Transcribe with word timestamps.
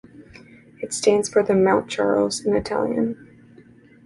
It 0.79 0.95
stands 0.95 1.29
for 1.29 1.43
the 1.43 1.53
"Mount 1.53 1.87
Charles" 1.87 2.43
in 2.43 2.55
Italian. 2.55 3.67